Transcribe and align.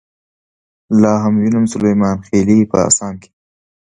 لاهم 1.01 1.33
وينم 1.39 1.65
سليمانخيلې 1.73 2.59
په 2.71 2.77
اسام 2.89 3.13
کې 3.21 3.29